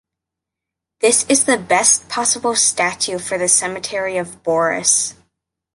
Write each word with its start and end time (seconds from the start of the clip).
This 1.01 1.25
is 1.29 1.43
the 1.45 1.59
best 1.59 2.09
possible 2.09 2.55
statue 2.55 3.19
for 3.19 3.37
the 3.37 3.47
cemetery 3.47 4.17
of 4.17 4.41
Boris. 4.41 5.13